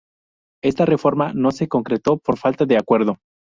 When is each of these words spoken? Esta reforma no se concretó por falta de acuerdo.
Esta 0.63 0.87
reforma 0.87 1.31
no 1.31 1.51
se 1.51 1.67
concretó 1.67 2.17
por 2.17 2.39
falta 2.39 2.65
de 2.65 2.75
acuerdo. 2.75 3.17